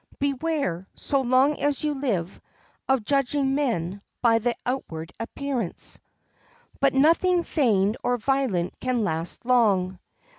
[0.17, 2.41] Beware, so long as you live,
[2.89, 5.99] of judging men by the outward appearance.
[6.79, 9.99] But nothing feigned or violent can last long.